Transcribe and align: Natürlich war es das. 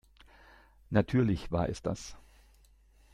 Natürlich 0.89 1.51
war 1.51 1.69
es 1.69 1.83
das. 1.83 2.17